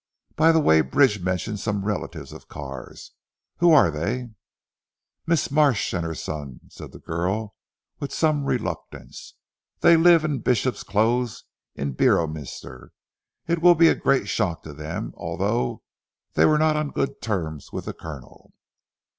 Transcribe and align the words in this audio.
By 0.35 0.51
the 0.51 0.59
way 0.59 0.81
Bridge 0.81 1.19
mentioned 1.21 1.59
some 1.59 1.85
relatives 1.85 2.33
of 2.33 2.47
Carr's. 2.47 3.11
Who 3.57 3.71
are 3.71 3.91
they?" 3.91 4.29
"Mrs. 5.27 5.51
Marsh 5.51 5.93
and 5.93 6.03
her 6.03 6.15
son," 6.15 6.59
said 6.69 6.91
the 6.91 6.97
girl 6.97 7.53
with 7.99 8.11
some 8.11 8.45
reluctance, 8.45 9.35
"they 9.81 9.95
live 9.97 10.25
in 10.25 10.37
the 10.37 10.39
Bishop's 10.39 10.81
Close 10.81 11.43
at 11.77 11.97
Beorminster. 11.97 12.93
It 13.47 13.61
will 13.61 13.75
be 13.75 13.89
a 13.89 13.93
great 13.93 14.27
shock 14.27 14.63
to 14.63 14.73
them, 14.73 15.13
although 15.17 15.83
they 16.33 16.45
were 16.45 16.57
not 16.57 16.75
on 16.75 16.89
good 16.89 17.21
terms 17.21 17.71
with 17.71 17.85
the 17.85 17.93
Colonel." 17.93 18.53